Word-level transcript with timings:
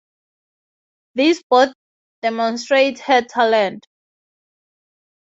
These 1.13 1.43
both 1.47 1.73
demonstrate 2.23 2.97
her 3.01 3.21
talent. 3.21 3.85